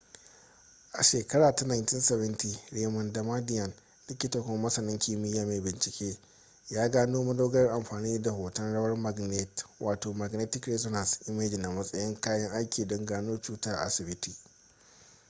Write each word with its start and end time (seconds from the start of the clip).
a 0.99 1.03
shekara 1.03 1.55
ta 1.55 1.65
1970 1.65 2.59
raymond 2.71 3.13
damadian 3.13 3.73
likita 4.07 4.41
kuma 4.41 4.57
masanin 4.61 4.99
kimiyya 4.99 5.45
mai 5.45 5.59
bincike 5.61 6.19
ya 6.69 6.89
gano 6.89 7.23
madogarar 7.23 7.71
amfani 7.73 8.21
da 8.21 8.31
hton 8.31 8.73
rawar 8.73 8.97
magnet 8.97 9.65
wato 9.79 10.13
magnetic 10.13 10.65
resonance 10.65 11.17
imaging 11.27 11.65
a 11.65 11.69
matsayin 11.71 12.21
kayan 12.21 12.51
aiki 12.51 12.85
don 12.87 13.05
gano 13.05 13.41
cuta 13.41 13.71
a 13.71 13.77
asibiti 13.83 14.35